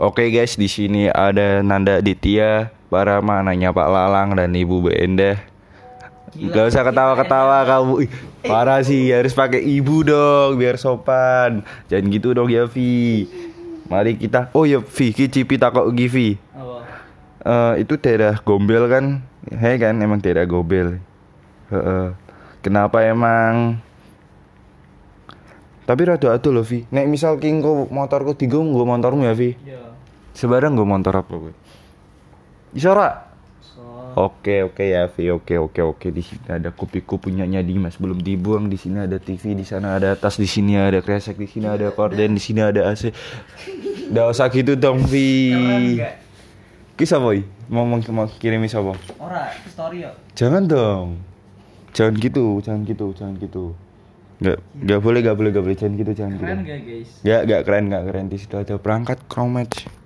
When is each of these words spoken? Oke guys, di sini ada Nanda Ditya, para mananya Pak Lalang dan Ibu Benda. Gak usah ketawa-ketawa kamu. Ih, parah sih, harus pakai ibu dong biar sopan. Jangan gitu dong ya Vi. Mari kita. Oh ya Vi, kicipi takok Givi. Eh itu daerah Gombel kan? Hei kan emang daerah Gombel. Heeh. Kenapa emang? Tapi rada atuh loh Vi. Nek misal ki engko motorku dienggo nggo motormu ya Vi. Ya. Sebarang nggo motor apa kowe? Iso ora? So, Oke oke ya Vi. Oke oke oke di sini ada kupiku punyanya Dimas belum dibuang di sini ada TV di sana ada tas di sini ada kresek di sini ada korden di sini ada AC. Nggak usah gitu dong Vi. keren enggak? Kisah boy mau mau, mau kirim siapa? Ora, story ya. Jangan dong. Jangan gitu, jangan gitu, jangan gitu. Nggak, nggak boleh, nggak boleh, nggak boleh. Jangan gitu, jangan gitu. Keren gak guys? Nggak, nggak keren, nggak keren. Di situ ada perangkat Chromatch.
Oke 0.00 0.32
guys, 0.32 0.56
di 0.56 0.64
sini 0.64 1.12
ada 1.12 1.60
Nanda 1.60 2.00
Ditya, 2.00 2.72
para 2.88 3.20
mananya 3.20 3.68
Pak 3.68 3.84
Lalang 3.84 4.32
dan 4.32 4.56
Ibu 4.56 4.88
Benda. 4.88 5.36
Gak 6.32 6.72
usah 6.72 6.88
ketawa-ketawa 6.88 7.68
kamu. 7.68 8.08
Ih, 8.08 8.10
parah 8.40 8.80
sih, 8.80 9.12
harus 9.12 9.36
pakai 9.36 9.60
ibu 9.60 10.00
dong 10.00 10.56
biar 10.56 10.80
sopan. 10.80 11.60
Jangan 11.92 12.16
gitu 12.16 12.32
dong 12.32 12.48
ya 12.48 12.64
Vi. 12.64 13.28
Mari 13.92 14.16
kita. 14.16 14.48
Oh 14.56 14.64
ya 14.64 14.80
Vi, 14.80 15.12
kicipi 15.12 15.60
takok 15.60 15.92
Givi. 15.92 16.40
Eh 17.44 17.84
itu 17.84 18.00
daerah 18.00 18.40
Gombel 18.40 18.88
kan? 18.88 19.20
Hei 19.52 19.76
kan 19.76 20.00
emang 20.00 20.24
daerah 20.24 20.48
Gombel. 20.48 20.96
Heeh. 21.68 22.16
Kenapa 22.64 23.04
emang? 23.04 23.76
Tapi 25.84 26.08
rada 26.08 26.40
atuh 26.40 26.56
loh 26.56 26.64
Vi. 26.64 26.88
Nek 26.88 27.04
misal 27.04 27.36
ki 27.36 27.52
engko 27.52 27.84
motorku 27.92 28.32
dienggo 28.32 28.64
nggo 28.64 28.88
motormu 28.88 29.28
ya 29.28 29.36
Vi. 29.36 29.60
Ya. 29.60 29.79
Sebarang 30.34 30.76
nggo 30.76 30.86
motor 30.86 31.14
apa 31.14 31.32
kowe? 31.32 31.52
Iso 32.74 32.90
ora? 32.94 33.30
So, 33.60 33.82
Oke 34.14 34.62
oke 34.62 34.84
ya 34.86 35.10
Vi. 35.10 35.30
Oke 35.30 35.58
oke 35.58 35.80
oke 35.82 36.06
di 36.10 36.22
sini 36.22 36.46
ada 36.50 36.70
kupiku 36.70 37.18
punyanya 37.18 37.62
Dimas 37.62 37.98
belum 37.98 38.18
dibuang 38.22 38.70
di 38.70 38.78
sini 38.78 39.04
ada 39.04 39.18
TV 39.18 39.54
di 39.58 39.66
sana 39.66 39.98
ada 39.98 40.14
tas 40.14 40.38
di 40.38 40.46
sini 40.46 40.78
ada 40.78 41.02
kresek 41.02 41.38
di 41.38 41.46
sini 41.46 41.66
ada 41.66 41.90
korden 41.90 42.34
di 42.34 42.42
sini 42.42 42.62
ada 42.62 42.90
AC. 42.90 43.10
Nggak 44.10 44.26
usah 44.30 44.46
gitu 44.50 44.74
dong 44.74 45.06
Vi. 45.06 45.54
keren 45.54 45.82
enggak? 45.98 46.14
Kisah 46.98 47.16
boy 47.16 47.40
mau 47.70 47.86
mau, 47.86 48.02
mau 48.10 48.26
kirim 48.26 48.66
siapa? 48.66 48.98
Ora, 49.22 49.54
story 49.70 50.02
ya. 50.02 50.10
Jangan 50.34 50.66
dong. 50.66 51.22
Jangan 51.94 52.14
gitu, 52.18 52.58
jangan 52.62 52.82
gitu, 52.82 53.06
jangan 53.14 53.34
gitu. 53.38 53.64
Nggak, 54.42 54.58
nggak 54.74 55.00
boleh, 55.00 55.20
nggak 55.22 55.36
boleh, 55.38 55.50
nggak 55.54 55.64
boleh. 55.64 55.76
Jangan 55.78 55.94
gitu, 55.94 56.12
jangan 56.12 56.32
gitu. 56.34 56.44
Keren 56.44 56.60
gak 56.66 56.80
guys? 56.82 57.10
Nggak, 57.22 57.40
nggak 57.46 57.60
keren, 57.62 57.84
nggak 57.86 58.04
keren. 58.10 58.26
Di 58.26 58.36
situ 58.42 58.54
ada 58.58 58.74
perangkat 58.76 59.18
Chromatch. 59.30 59.99